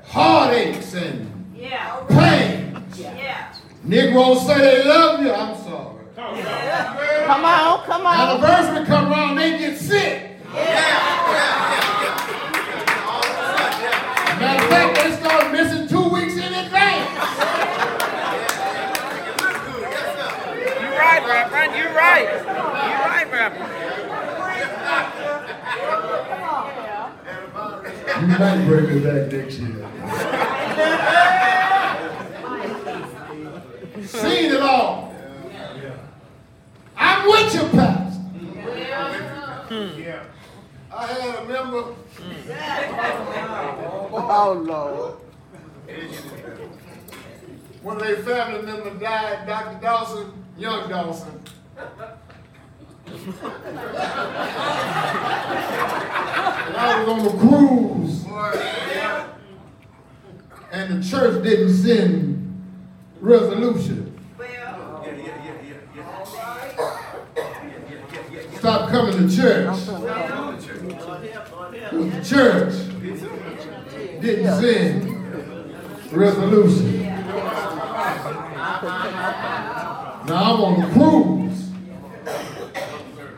Heartaches 0.06 0.94
and 0.96 1.54
Yeah, 1.56 2.00
pain. 2.10 2.84
yeah. 2.98 3.51
Negroes 3.84 4.46
say 4.46 4.60
they 4.60 4.84
love 4.88 5.22
you. 5.22 5.32
I'm 5.32 5.56
sorry. 5.64 6.06
Come 7.26 7.46
on, 7.46 7.84
come 7.86 8.06
on. 8.06 8.20
Anniversary 8.20 8.76
birthday 8.76 8.86
come 8.86 9.12
around, 9.12 9.36
they 9.36 9.58
get 9.58 9.78
sick. 9.78 10.38
Yeah. 10.54 11.10
Matter 14.40 14.64
of 14.64 14.70
fact, 14.70 14.96
they 14.98 15.12
start 15.16 15.52
missing 15.52 15.88
two 15.88 16.10
weeks 16.10 16.34
in 16.36 16.54
advance. 16.54 17.10
You're 20.80 20.98
right, 21.00 21.24
Reverend. 21.26 21.76
You're 21.76 21.94
right. 21.94 22.28
You're 22.30 23.02
right, 23.10 23.28
Reverend. 23.32 23.72
You 28.22 28.28
might 28.28 28.66
bring 28.68 28.86
me 28.88 29.00
back 29.04 29.32
next 29.32 29.58
year. 29.58 31.41
Seen 34.12 34.52
it 34.52 34.62
all. 34.62 35.16
I'm 36.98 37.28
with 37.30 37.54
you, 37.54 37.62
Pastor. 37.70 38.20
Yeah. 39.98 40.24
I 40.94 41.06
had 41.08 41.36
a 41.36 41.46
member, 41.48 41.96
Oh, 44.14 44.64
Lord. 44.68 45.16
one 47.82 47.96
of 47.96 48.02
their 48.04 48.18
family 48.18 48.62
members 48.66 49.00
died, 49.00 49.48
Dr. 49.48 49.80
Dawson, 49.82 50.34
young 50.58 50.90
Dawson. 50.90 51.42
And 53.08 53.18
I 56.78 57.04
was 57.04 57.10
on 57.10 57.24
the 57.24 57.32
cruise. 57.40 58.26
And 60.72 61.04
the 61.04 61.10
church 61.10 61.44
didn't 61.44 61.74
send 61.74 62.41
resolution. 63.22 64.20
Stop 68.58 68.90
coming 68.90 69.28
to 69.28 69.36
church. 69.36 69.78
The 71.92 72.22
church 72.24 72.74
didn't 74.22 74.62
send 74.62 76.12
resolution. 76.12 77.02
Now 80.28 80.54
I'm 80.54 80.62
on 80.62 80.82
the 80.82 80.88
cruise. 80.94 81.60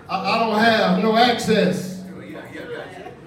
I, 0.10 0.16
I 0.16 0.40
don't 0.40 0.60
have 0.60 1.04
no 1.04 1.16
access 1.18 2.04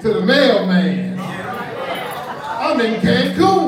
to 0.01 0.13
the 0.13 0.21
mailman. 0.21 1.19
I'm 1.19 2.81
in 2.81 3.01
Cancun. 3.01 3.66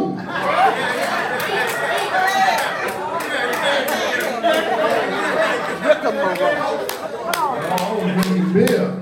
Oh, 6.11 8.01
I'm 8.03 8.21
bringing 8.23 8.53
beer. 8.55 8.95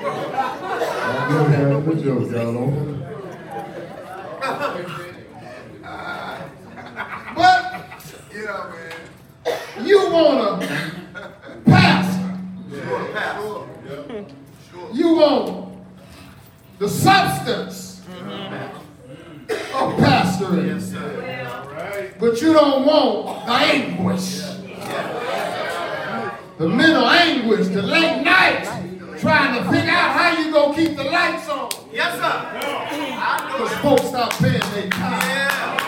I'm 0.00 1.28
gonna 1.34 1.56
have 1.56 1.88
a 1.88 1.94
joke, 1.94 2.30
y'all 2.30 2.52
don't. 2.52 2.98
But 7.34 7.60
Yeah, 8.34 8.70
man. 8.70 9.86
you 9.86 9.98
want 10.10 10.62
a 10.62 10.66
pastor. 11.64 12.38
You 14.92 15.08
want 15.14 15.78
the 16.78 16.88
substance 16.88 17.77
pastoring. 20.48 22.18
But 22.18 22.40
you 22.42 22.52
don't 22.52 22.84
want 22.84 23.46
the 23.46 23.52
anguish. 23.52 24.42
The 26.58 26.68
mental 26.68 27.06
anguish, 27.06 27.68
the 27.68 27.82
late 27.82 28.22
nights, 28.22 28.68
trying 29.20 29.54
to 29.54 29.70
figure 29.70 29.90
out 29.90 30.10
how 30.16 30.38
you 30.38 30.52
gonna 30.52 30.74
keep 30.74 30.96
the 30.96 31.04
lights 31.04 31.48
on. 31.48 31.70
Yes, 31.92 32.14
sir. 32.18 32.42
Because 33.52 33.72
folks 33.78 34.08
stop 34.08 34.32
paying 34.32 34.58
their 34.72 34.90
time. 34.90 35.20
Yeah. 35.20 35.84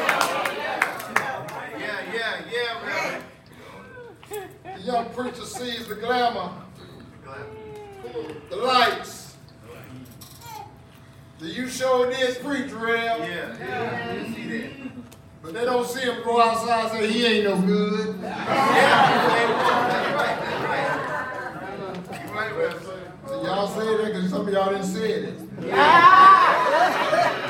Yeah, 1.78 2.14
yeah, 2.14 2.42
yeah, 2.52 2.86
man. 2.86 3.22
The 4.76 4.80
young 4.82 5.06
preacher 5.10 5.44
sees 5.44 5.88
the 5.88 5.96
glamour, 5.96 6.50
the 8.48 8.56
lights. 8.56 9.19
The 11.40 11.48
you 11.48 11.68
sure 11.68 12.10
did 12.10 12.38
preach, 12.44 12.70
Rev. 12.70 13.20
Yeah, 13.20 13.56
yeah. 13.58 14.14
You 14.14 14.34
see 14.34 14.58
that? 14.58 14.70
But 15.42 15.54
they 15.54 15.64
don't 15.64 15.88
see 15.88 16.00
him 16.02 16.22
go 16.22 16.38
outside 16.38 16.90
and 16.90 16.90
say 16.90 17.10
he 17.10 17.24
ain't 17.24 17.44
no 17.44 17.58
good. 17.62 18.08
You 22.20 22.36
right, 22.36 22.54
Reverend. 22.56 22.86
So 23.26 23.42
y'all 23.42 23.68
say 23.68 23.86
that 23.96 24.04
because 24.06 24.30
some 24.30 24.46
of 24.46 24.52
y'all 24.52 24.70
didn't 24.70 24.84
say 24.84 25.12
it. 25.12 25.34
Yeah. 25.62 26.76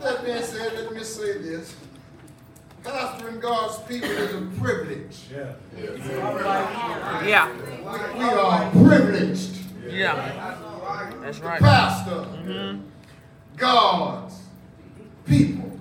That 0.00 0.24
being 0.24 0.42
said, 0.42 0.74
let 0.74 0.92
me 0.92 1.02
say 1.02 1.38
this. 1.38 1.74
Pastoring 2.84 3.40
God's 3.40 3.78
people 3.88 4.08
is 4.10 4.34
a 4.34 4.40
privilege. 4.60 5.24
Yeah. 5.32 5.54
Yeah. 7.24 7.50
We 8.16 8.24
are 8.24 8.70
privileged. 8.70 9.55
Yeah. 9.96 10.56
That's 11.22 11.38
right. 11.40 11.58
Pastor 11.58 12.10
mm-hmm. 12.10 12.80
God's 13.56 14.34
people. 15.24 15.72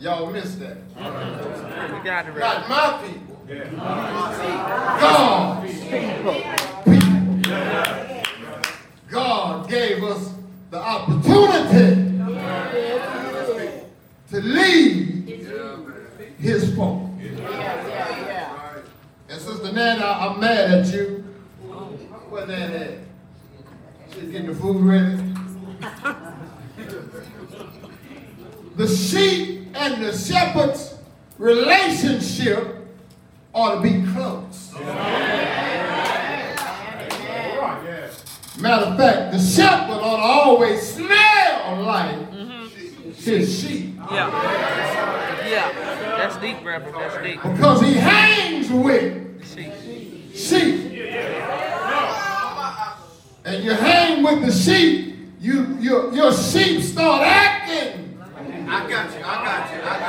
Y'all 0.00 0.30
missed 0.30 0.60
that. 0.60 0.78
We 0.96 1.02
got 2.04 2.26
it, 2.26 2.32
Reverend. 2.32 2.40
Not 2.40 2.68
my 2.68 3.02
people. 3.06 3.36
God's 5.00 5.80
people. 5.84 6.42
God 9.10 9.68
gave 9.68 10.02
us 10.02 10.32
the 10.70 10.78
opportunity 10.78 12.18
to 14.30 14.40
lead 14.40 15.46
his 16.38 16.74
folk. 16.74 17.10
And 19.28 19.40
Sister 19.40 19.72
Nana, 19.72 20.04
I'm 20.04 20.40
mad 20.40 20.70
at 20.70 20.86
you. 20.94 21.25
That 22.36 22.50
at? 22.50 22.98
She's 24.12 24.30
getting 24.30 24.46
the 24.48 24.54
food 24.54 24.76
ready. 24.84 25.16
the 28.76 28.86
sheep 28.86 29.68
and 29.74 30.04
the 30.04 30.16
shepherd's 30.16 30.94
relationship 31.38 32.86
ought 33.52 33.76
to 33.76 33.80
be 33.80 34.02
close. 34.12 34.72
Matter 38.58 38.84
of 38.86 38.96
fact, 38.96 39.32
the 39.32 39.38
shepherd 39.38 39.94
ought 39.94 40.16
to 40.16 40.22
always 40.22 40.82
smell 40.94 41.82
like 41.82 42.32
his 43.14 43.60
sheep 43.60 43.96
Yeah. 44.10 44.30
Yeah. 45.48 45.72
That's 46.18 46.36
deep, 46.36 46.64
Reverend. 46.64 46.94
That's 46.96 47.16
deep. 47.26 47.42
because 47.42 47.80
he 47.80 47.94
hangs 47.94 48.70
with 48.70 49.44
See. 49.44 49.72
sheep. 50.34 50.86
And 53.46 53.62
you 53.62 53.70
hang 53.74 54.24
with 54.24 54.44
the 54.44 54.50
sheep, 54.52 55.14
you 55.40 55.78
your, 55.78 56.12
your 56.12 56.32
sheep 56.34 56.82
start 56.82 57.22
acting 57.22 58.06
I 58.68 58.90
got 58.90 59.12
you, 59.12 59.20
I 59.24 59.44
got 59.44 59.70
you, 59.72 59.80
I 59.80 60.00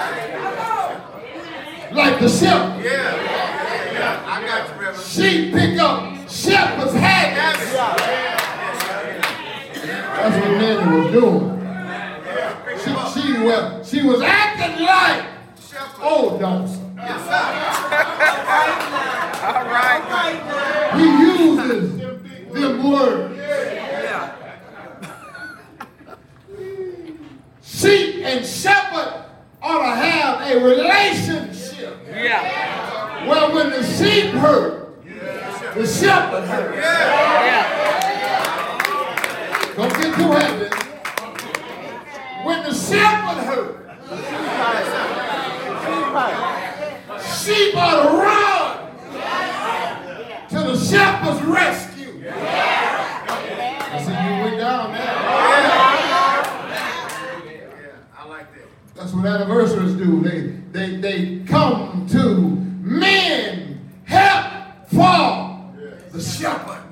got 0.55 1.91
you. 1.91 1.95
like 1.95 2.19
the 2.19 2.27
shepherd. 2.27 2.83
Yeah, 2.83 2.91
yeah, 2.91 3.93
yeah. 3.93 4.23
I 4.25 4.41
got 4.47 4.67
you, 4.67 4.73
Reverend. 4.81 5.07
Sheep 5.07 5.53
pick 5.53 5.79
up 5.79 6.27
shepherd's 6.27 6.93
habits. 6.93 7.73
That's 10.15 10.35
what 10.41 10.51
Nanny 10.57 10.97
was 10.97 11.11
doing. 11.13 11.53
She, 12.79 12.89
she, 13.21 13.25
was, 13.43 13.87
she 13.87 14.01
was 14.01 14.21
acting 14.23 14.83
like 14.83 15.25
oh, 15.99 16.31
old 16.31 16.39
Dawson. 16.41 16.95
Yes, 16.97 17.21
sir. 17.21 17.45
All 19.47 19.65
right. 19.69 20.01
He 20.95 21.05
uses 21.05 21.96
them 22.53 22.91
words. 22.91 23.37
Yeah. 23.37 24.35
Sheep 27.63 28.23
and 28.25 28.45
shepherd 28.45 29.25
ought 29.61 29.81
to 29.83 29.95
have 29.95 30.51
a 30.51 30.59
relationship 30.63 31.97
Yeah. 32.09 33.27
where 33.27 33.49
when 33.53 33.69
the 33.71 33.83
sheep 33.83 34.31
hurt, 34.33 35.03
the 35.75 35.85
shepherd 35.85 36.43
hurt. 36.45 36.75
Yeah. 36.75 37.75
Don't 39.75 39.93
get 40.01 40.15
too 40.15 40.31
happy. 40.31 40.69
When 42.43 42.63
the 42.63 42.73
shepherd 42.73 43.43
hurt, 43.43 43.73
sheep 47.37 47.75
ought 47.75 48.01
to 48.03 48.09
run 48.17 48.77
to 50.49 50.59
the 50.71 50.77
shepherd's 50.77 51.41
rescue. 51.43 51.86
Do. 60.07 60.21
They 60.21 60.39
they 60.71 60.97
they 60.97 61.39
come 61.45 62.07
to 62.07 62.23
men 62.81 63.79
help 64.05 64.87
for 64.87 65.71
the 66.11 66.21
shepherd. 66.21 66.83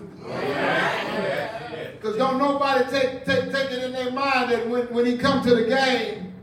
Because 1.93 2.17
don't 2.17 2.37
nobody 2.37 2.83
take, 2.91 3.25
take, 3.25 3.51
take 3.51 3.71
it 3.71 3.83
in 3.83 3.91
their 3.93 4.11
mind 4.11 4.51
that 4.51 4.67
when, 4.69 4.83
when 4.93 5.05
he 5.05 5.17
come 5.17 5.41
to 5.43 5.55
the 5.55 5.63
game, 5.63 6.33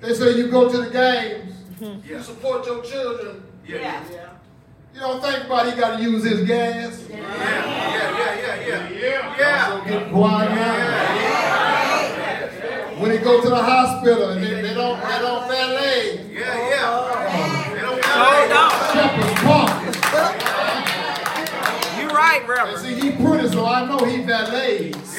they 0.00 0.12
say 0.12 0.36
you 0.36 0.50
go 0.50 0.68
to 0.70 0.78
the 0.82 0.90
games, 0.90 1.54
mm-hmm. 1.80 2.06
you 2.06 2.20
support 2.22 2.66
your 2.66 2.82
children. 2.82 3.42
Yeah. 3.66 4.02
You 4.92 5.00
don't 5.00 5.22
think 5.22 5.44
about 5.46 5.72
he 5.72 5.80
got 5.80 5.96
to 5.96 6.02
use 6.02 6.24
his 6.24 6.42
gas. 6.46 7.06
Yeah, 7.08 7.16
yeah, 7.16 8.18
yeah, 8.18 8.66
yeah, 8.66 8.90
yeah. 8.90 9.36
Yeah. 9.38 9.68
So 9.68 9.80
get 9.88 10.12
quiet 10.12 10.50
now. 10.50 11.42
When 13.00 13.10
he 13.10 13.18
go 13.18 13.40
to 13.40 13.48
the 13.48 13.56
hospital 13.56 14.30
and 14.30 14.44
they, 14.44 14.60
they 14.60 14.74
don't 14.74 15.00
they 15.00 15.18
don't 15.18 15.48
valet. 15.48 15.81
Shepherd's 18.92 19.40
Park. 19.42 19.72
You 21.98 22.08
right, 22.08 22.40
And 22.40 22.48
Reverend. 22.48 22.78
see, 22.78 22.94
he 22.94 23.10
pretty, 23.24 23.48
so 23.48 23.64
I 23.66 23.86
know 23.86 24.04
he 24.04 24.22
valets. 24.22 25.18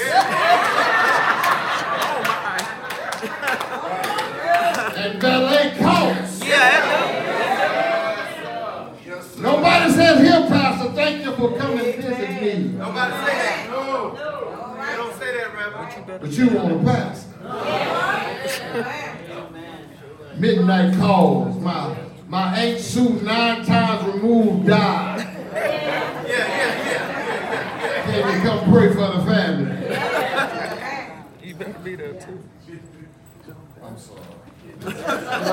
And 4.96 5.22
valet 5.22 5.76
costs. 5.80 6.46
Yeah, 6.46 7.00
Nobody 9.40 9.92
says 9.92 10.20
here, 10.22 10.48
Pastor, 10.48 10.92
thank 10.94 11.26
you 11.26 11.32
for 11.36 11.58
coming 11.58 11.80
to 11.80 12.02
visit 12.02 12.42
me. 12.42 12.54
Nobody 12.78 13.12
say 13.26 13.34
that. 13.34 13.68
No. 13.70 14.12
They 14.16 14.96
don't 14.96 15.14
say 15.20 15.38
that, 15.38 15.50
Reverend. 15.54 16.22
But 16.22 16.32
you 16.32 16.48
want 16.50 16.70
to 16.70 16.86
pass. 16.86 17.28
Midnight 20.38 20.96
calls. 20.98 21.58
My 21.62 21.96
my 22.34 22.58
Aunt 22.58 22.80
Sue 22.80 23.22
nine 23.22 23.64
times 23.64 24.12
removed 24.12 24.66
died. 24.66 25.20
Yeah, 25.54 26.26
yeah, 26.28 26.90
yeah. 26.90 28.06
Can 28.06 28.34
you 28.34 28.42
come 28.42 28.74
pray 28.74 28.88
for 28.90 29.08
the 29.16 29.22
family? 29.24 29.70
You 31.44 31.54
better 31.54 31.80
be 31.84 31.96
there 31.96 32.14
too. 32.14 32.40
I'm 33.84 33.98
sorry. 34.00 34.22
No, 34.82 34.90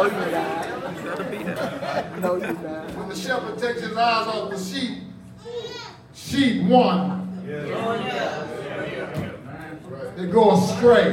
you're 0.06 0.30
not. 0.30 0.96
You 0.96 1.02
better 1.02 1.24
be 1.24 1.38
there. 1.44 2.18
No, 2.18 2.36
you're 2.36 2.52
not. 2.54 2.96
When 2.96 3.08
the 3.10 3.14
shepherd 3.14 3.58
takes 3.58 3.82
his 3.82 3.94
eyes 3.94 4.26
off 4.28 4.50
the 4.50 4.58
sheep, 4.58 5.02
sheep 6.14 6.62
one. 6.62 7.44
They 10.16 10.26
go 10.28 10.52
astray. 10.52 11.12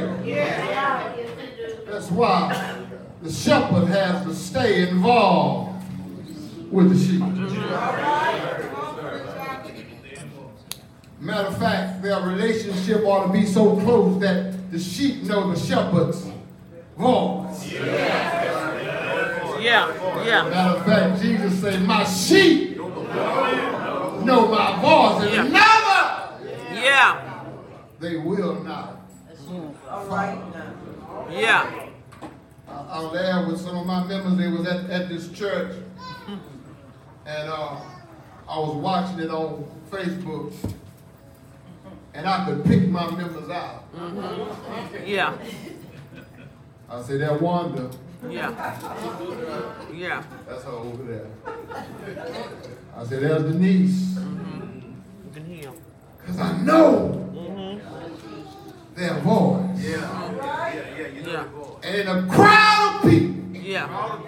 That's 1.86 2.10
why 2.10 2.77
the 3.22 3.32
shepherd 3.32 3.88
has 3.88 4.24
to 4.26 4.34
stay 4.34 4.88
involved 4.88 5.84
with 6.70 6.90
the 6.90 6.98
sheep. 6.98 7.22
Matter 11.20 11.48
of 11.48 11.58
fact, 11.58 12.02
their 12.02 12.20
relationship 12.20 13.04
ought 13.04 13.26
to 13.26 13.32
be 13.32 13.44
so 13.44 13.76
close 13.80 14.20
that 14.20 14.70
the 14.70 14.78
sheep 14.78 15.24
know 15.24 15.52
the 15.52 15.58
shepherd's 15.58 16.30
voice. 16.96 17.72
Yeah, 19.60 20.24
yeah. 20.24 20.48
Matter 20.48 20.78
of 20.78 20.86
fact, 20.86 21.20
Jesus 21.20 21.60
said, 21.60 21.82
My 21.82 22.04
sheep 22.04 22.76
know 22.78 24.46
my 24.48 24.80
voice, 24.80 25.24
and 25.26 25.34
Yeah. 25.34 25.42
never 25.48 26.80
Yeah, 26.80 27.44
they 27.98 28.16
will 28.18 28.62
not. 28.62 29.00
All 29.90 30.04
right 30.06 30.38
now. 30.54 31.26
Yeah. 31.30 31.87
I, 32.68 32.72
I 32.72 33.00
was 33.02 33.12
there 33.12 33.46
with 33.46 33.60
some 33.60 33.76
of 33.76 33.86
my 33.86 34.04
members. 34.04 34.36
They 34.36 34.48
was 34.48 34.66
at, 34.66 34.90
at 34.90 35.08
this 35.08 35.30
church, 35.32 35.76
and 37.26 37.48
uh, 37.48 37.80
I 38.48 38.58
was 38.58 38.76
watching 38.76 39.20
it 39.20 39.30
on 39.30 39.64
Facebook, 39.90 40.52
and 42.14 42.26
I 42.26 42.44
could 42.46 42.64
pick 42.64 42.88
my 42.88 43.10
members 43.10 43.48
out. 43.50 43.84
Yeah, 45.06 45.36
I 46.90 47.02
said, 47.02 47.20
that 47.20 47.40
Wanda, 47.40 47.90
yeah. 48.28 48.50
Yeah, 49.94 50.22
that's 50.46 50.64
her 50.64 50.70
over 50.70 51.02
there. 51.04 51.26
I 52.96 53.04
said, 53.04 53.22
there's 53.22 53.42
Denise, 53.44 54.16
you 54.16 55.30
can 55.32 55.44
hear. 55.46 55.72
because 56.20 56.38
I 56.38 56.56
know 56.62 57.27
their 58.98 59.14
voice. 59.20 59.78
Yeah, 59.78 59.94
yeah, 59.94 60.72
yeah. 60.74 61.06
You 61.06 61.22
know 61.22 61.30
Yeah. 61.32 61.42
the 61.44 61.48
voice. 61.48 61.84
And 61.84 61.96
in 61.96 62.08
a 62.08 62.22
crowd 62.34 62.96
of 62.96 63.10
people, 63.10 63.34
Yeah, 63.60 64.18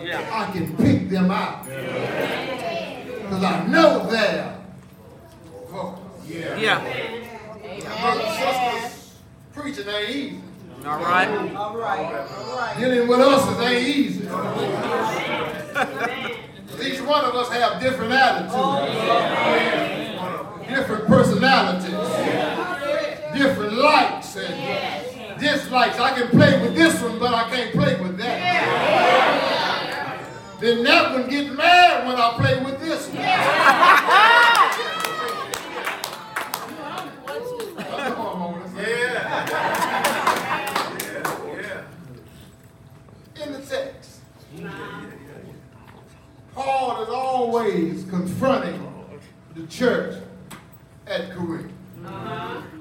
yeah. 0.00 0.30
I 0.32 0.50
can 0.52 0.76
pick 0.76 1.08
them 1.10 1.30
out. 1.30 1.64
Because 1.64 3.44
I 3.44 3.66
know 3.66 4.06
their 4.10 4.56
voice. 5.70 5.98
Yeah. 6.26 6.80
Brothers 8.00 8.24
and 8.26 8.34
sisters, 8.38 9.14
preaching 9.54 9.88
ain't 9.88 10.10
easy. 10.10 10.40
All 10.86 10.98
right. 10.98 11.28
All 11.56 11.76
right. 11.76 12.26
All 12.36 12.56
right. 12.58 12.76
Dealing 12.78 13.08
with 13.08 13.20
us 13.20 13.48
is 13.50 13.58
ain't 13.60 13.88
easy. 13.88 14.20
Each 16.82 17.00
one 17.02 17.24
of 17.24 17.34
us 17.34 17.48
have 17.50 17.80
different 17.80 18.12
attitudes, 18.12 18.54
oh, 18.56 18.86
different 20.66 21.06
personalities, 21.06 21.92
different 23.40 23.72
likes 23.72 24.36
and 24.36 25.40
dislikes. 25.40 25.98
I 25.98 26.12
can 26.14 26.28
play 26.28 26.60
with 26.60 26.74
this 26.74 27.00
one, 27.00 27.18
but 27.18 27.32
I 27.32 27.48
can't 27.48 27.72
play 27.72 27.98
with 27.98 28.18
that. 28.18 29.56
Then 30.60 30.84
that 30.84 31.12
one 31.12 31.30
gets 31.30 31.48
mad 31.56 32.06
when 32.06 32.16
I 32.16 32.34
play 32.36 32.62
with 32.62 32.78
this 32.80 33.08
one. 33.08 33.24
Come 37.86 38.20
on, 38.20 38.38
Mona. 38.38 38.64
Yeah. 38.76 39.48
Yeah. 43.36 43.42
in 43.42 43.52
the 43.54 43.60
text. 43.60 44.20
Paul 46.54 47.02
is 47.02 47.08
always 47.08 48.04
confronting 48.04 48.86
the 49.54 49.66
church 49.66 50.22
at 51.06 51.32
Corinth. 51.34 51.72
Uh-huh. 52.04 52.79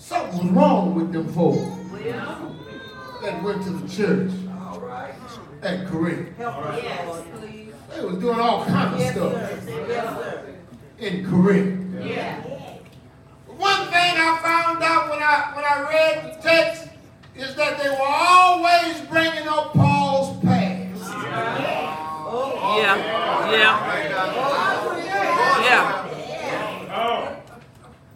Something 0.00 0.38
was 0.38 0.50
wrong 0.56 0.94
with 0.94 1.12
them 1.12 1.32
folks 1.32 1.60
that 3.22 3.42
went 3.42 3.62
to 3.64 3.70
the 3.70 3.88
church 3.88 4.32
at 5.62 5.86
Corinth. 5.88 6.34
Yes. 6.38 7.24
They 7.90 8.04
was 8.04 8.16
doing 8.18 8.40
all 8.40 8.64
kind 8.64 8.94
of 8.94 9.00
stuff 9.00 9.32
sir. 9.32 9.86
Yes, 9.88 10.16
sir. 10.16 10.54
in 10.98 11.30
Corinth. 11.30 12.04
Yeah. 12.04 12.40
One 13.46 13.86
thing 13.88 14.14
I 14.16 14.38
found 14.42 14.82
out 14.82 15.10
when 15.10 15.22
I 15.22 15.52
when 15.54 15.64
I 15.64 15.86
read 15.90 16.24
the 16.24 16.42
text 16.42 16.88
is 17.36 17.54
that 17.56 17.78
they 17.82 17.90
were 17.90 17.98
always 18.00 19.00
bringing 19.02 19.46
up 19.48 19.74
Paul's 19.74 20.42
past. 20.42 21.12
Yeah, 22.72 22.96
yeah, 23.52 23.90
yeah. 25.62 26.00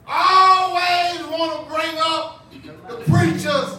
always 0.06 1.03
want 1.38 1.66
to 1.66 1.74
bring 1.74 1.96
up 1.98 2.50
the 2.88 2.96
preacher's 3.10 3.78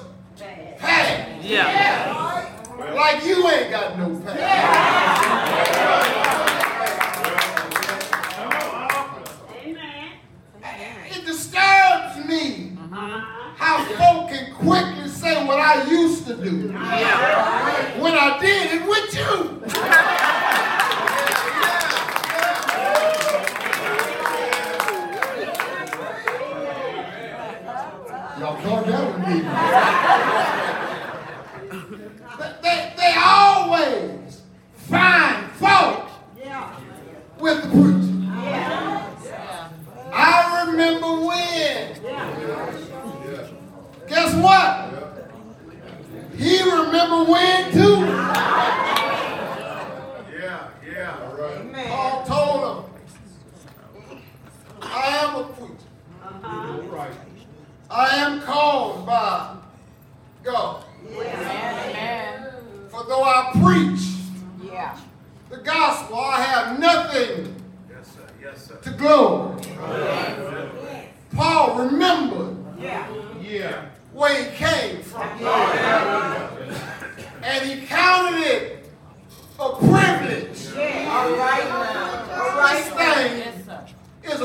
past. 0.78 1.46
Yeah, 1.46 2.50
Like 2.78 3.24
you 3.26 3.48
ain't 3.48 3.72
got 3.72 3.98
no 3.98 4.20
past. 4.20 5.56
It 11.18 11.26
disturbs 11.26 12.28
me 12.28 12.72
mm-hmm. 12.72 12.94
how 13.56 13.86
folk 13.98 14.30
can 14.30 14.54
quickly 14.54 15.08
say 15.08 15.46
what 15.46 15.60
I 15.60 15.90
used 15.90 16.26
to 16.28 16.36
do 16.36 16.70
yeah. 16.72 18.02
when 18.02 18.14
I 18.14 18.40
did 18.40 18.82
it 18.82 18.88
with 18.88 19.16
you. 19.16 19.55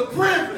A 0.01 0.07
privilege. 0.07 0.50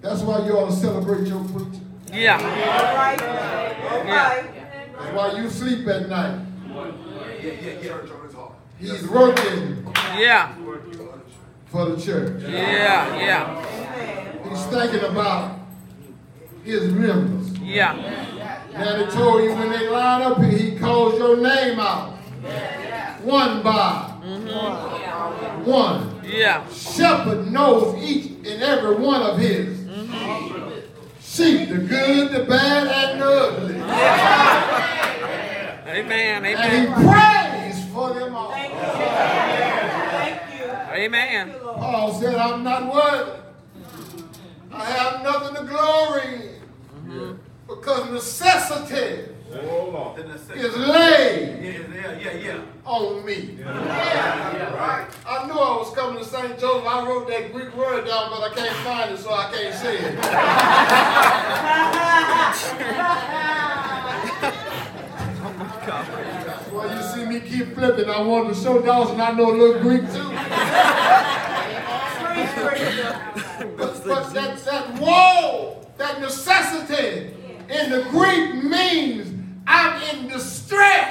That's 0.00 0.22
why 0.22 0.46
you 0.46 0.52
ought 0.52 0.70
to 0.70 0.76
celebrate 0.76 1.26
your 1.26 1.42
preacher. 1.44 1.82
Yeah. 2.12 2.36
All 2.36 2.96
right. 2.96 3.22
All 3.90 4.04
right. 4.04 4.44
That's 4.98 5.14
why 5.14 5.40
you 5.40 5.50
sleep 5.50 5.86
at 5.88 6.08
night. 6.08 6.46
Yeah, 7.42 7.52
yeah, 7.52 7.80
yeah. 7.82 7.98
He's 8.78 9.08
working 9.08 9.86
Yeah. 10.18 10.54
for 11.66 11.86
the 11.90 12.00
church. 12.00 12.42
Yeah. 12.42 13.16
Yeah. 13.16 14.48
He's 14.48 14.64
thinking 14.66 15.00
about 15.00 15.58
his 16.62 16.92
members. 16.92 17.58
Yeah. 17.58 17.94
Now 18.72 18.96
they 18.96 19.10
told 19.10 19.42
you 19.42 19.54
when 19.54 19.70
they 19.70 19.88
line 19.88 20.22
up 20.22 20.38
here, 20.38 20.50
he 20.50 20.78
calls 20.78 21.18
your 21.18 21.36
name 21.38 21.80
out. 21.80 22.12
One 23.22 23.62
by 23.62 24.12
mm-hmm. 24.22 25.64
one. 25.64 26.20
Yeah. 26.24 26.68
Shepherd 26.68 27.50
knows 27.50 27.96
each 28.02 28.35
and 28.46 28.62
every 28.62 28.96
one 28.96 29.22
of 29.22 29.38
his. 29.38 29.78
Sheep, 31.20 31.68
the 31.68 31.78
good, 31.78 32.32
the 32.32 32.44
bad, 32.44 32.86
and 32.86 33.20
the 33.20 33.26
ugly. 33.26 33.74
Amen. 35.86 36.44
Amen. 36.44 36.44
And 36.44 36.72
he 36.72 36.86
Amen. 36.86 36.94
prays 37.08 37.84
for 37.92 38.14
them 38.14 38.34
all. 38.34 38.50
Thank 38.50 38.72
you. 40.58 40.70
Amen. 40.94 41.54
Paul 41.62 42.14
said, 42.14 42.36
I'm 42.36 42.62
not 42.62 42.92
worthy. 42.92 43.32
I 44.72 44.84
have 44.84 45.22
nothing 45.22 45.56
to 45.56 45.64
glory 45.64 46.34
in. 46.34 46.60
Mm-hmm. 47.06 47.32
Because 47.68 48.10
necessity 48.10 49.35
The 50.16 50.24
necessity. 50.24 50.60
is 50.60 50.76
laid 50.76 51.62
Yeah, 51.62 51.70
yeah, 51.94 52.18
yeah, 52.18 52.32
yeah. 52.32 52.60
on 52.84 53.24
me. 53.24 53.58
I 53.64 55.46
knew 55.46 55.54
I 55.54 55.76
was 55.78 55.94
coming 55.94 56.18
to 56.22 56.24
St. 56.28 56.58
Joseph. 56.58 56.86
I 56.86 57.06
wrote 57.06 57.28
that 57.28 57.52
Greek 57.52 57.74
word 57.76 58.06
down, 58.06 58.30
but 58.30 58.42
I 58.42 58.54
can't 58.54 58.76
find 58.78 59.10
it, 59.12 59.18
so 59.18 59.30
I 59.32 59.50
can't 59.52 59.74
say 59.74 59.96
it. 59.98 60.16
Well, 66.72 66.96
you 66.96 67.02
see 67.14 67.24
me 67.24 67.40
keep 67.40 67.74
flipping. 67.74 68.08
I 68.10 68.20
wanted 68.20 68.54
to 68.54 68.60
show 68.60 68.80
Dawson 68.82 69.20
I 69.20 69.32
know 69.32 69.50
a 69.50 69.56
little 69.56 69.80
Greek 69.80 70.02
too. 70.12 70.30
But, 73.76 74.04
but 74.04 74.34
that, 74.34 74.58
that 74.64 75.00
woe, 75.00 75.76
that 75.96 76.20
necessity 76.20 77.32
in 77.70 77.90
the 77.90 78.06
Greek 78.10 78.62
means 78.64 79.32
I'm 79.66 80.02
in 80.02 80.28
distress. 80.28 81.05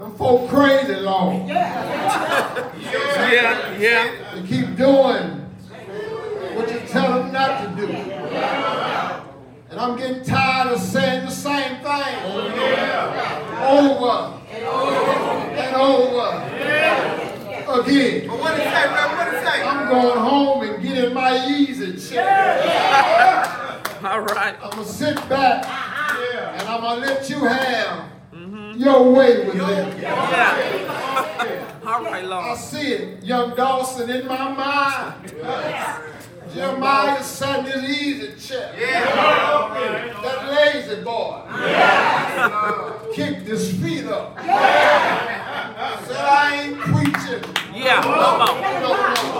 Them 0.00 0.14
folk 0.14 0.48
crazy, 0.48 0.94
Lord. 0.94 1.46
Yeah. 1.46 2.72
Yeah. 2.80 3.78
yeah. 3.78 4.34
They 4.34 4.48
keep 4.48 4.74
doing 4.74 5.40
what 6.56 6.72
you 6.72 6.80
tell 6.88 7.18
them 7.18 7.30
not 7.30 7.76
to 7.76 7.86
do. 7.86 7.92
And 7.92 9.78
I'm 9.78 9.98
getting 9.98 10.24
tired 10.24 10.72
of 10.72 10.80
saying 10.80 11.26
the 11.26 11.30
same 11.30 11.76
thing 11.82 11.84
Yeah. 11.84 13.68
over 13.68 14.40
and 14.54 15.76
over 15.76 16.30
again. 17.82 18.26
But 18.26 18.38
what 18.40 18.54
it 18.58 18.62
say, 18.62 18.86
Reverend? 18.88 19.18
What 19.18 19.34
it 19.34 19.44
say? 19.44 19.62
I'm 19.62 19.88
going 19.90 20.18
home 20.18 20.62
and 20.62 20.82
getting 20.82 21.12
my 21.12 21.46
easy 21.46 21.92
chair. 22.08 22.24
Yeah. 22.24 23.82
All 24.02 24.22
right. 24.22 24.54
I'm 24.62 24.70
going 24.70 24.86
to 24.86 24.90
sit 24.90 25.16
back 25.28 25.62
uh-huh. 25.62 26.56
and 26.58 26.68
I'm 26.68 26.80
going 26.80 27.02
to 27.02 27.06
let 27.06 27.28
you 27.28 27.44
have 27.44 28.09
your 28.80 29.12
way 29.12 29.44
with 29.46 29.58
them. 29.58 30.04
All 31.86 32.02
right, 32.04 32.24
Lord. 32.24 32.44
I 32.46 32.56
see 32.56 32.92
it, 32.92 33.22
young 33.24 33.54
Dawson, 33.54 34.08
in 34.08 34.26
my 34.26 34.52
mind. 34.52 35.34
Jeremiah 36.54 37.22
sat 37.22 37.64
this 37.64 37.84
easy 37.84 38.32
chair. 38.48 38.74
Yeah. 38.78 39.04
That 40.22 40.48
lazy 40.50 41.02
boy 41.02 41.42
yeah. 41.46 42.98
kicked 43.14 43.46
his 43.46 43.70
feet 43.80 44.06
up. 44.06 44.36
Yeah. 44.38 46.00
Said, 46.06 46.16
I 46.16 46.62
ain't 46.62 46.78
preaching. 46.78 47.44
Yeah, 47.72 48.02
come. 48.02 48.38
No, 48.38 48.46
no, 48.80 48.90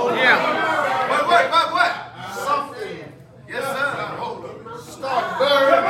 no. 0.09 0.15
Yeah. 0.15 1.11
What, 1.11 1.27
what, 1.27 1.51
what, 1.51 1.73
what? 1.73 1.93
Something. 2.35 3.13
Yes, 3.49 3.65
sir. 3.65 3.91
Start 4.93 5.39
burning. 5.39 5.90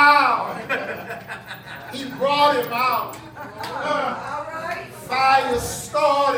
out. 0.00 0.56
he 1.92 2.04
brought 2.10 2.56
him 2.56 2.72
out. 2.72 3.16
Fire 5.06 5.58
started. 5.58 6.29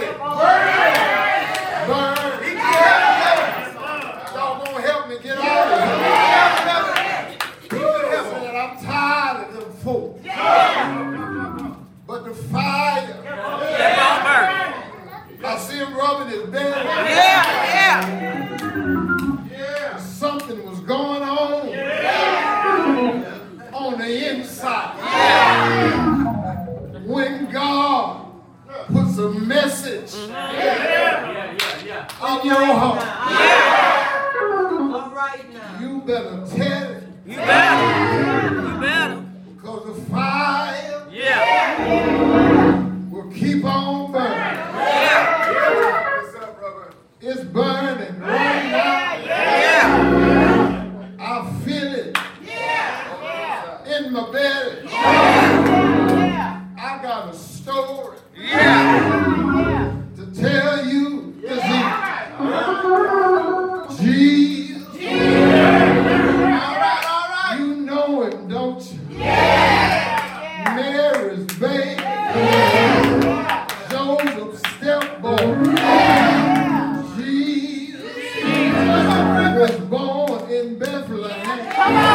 Bye-bye. 81.84 82.11